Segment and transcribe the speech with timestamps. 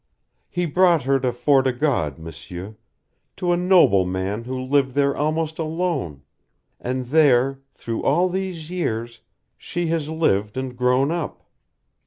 [0.49, 2.75] He brought her to Fort o' God, M'sieur
[3.35, 6.23] to a noble man who lived there almost alone;
[6.79, 9.19] and there, through all these years,
[9.59, 11.43] she has lived and grown up.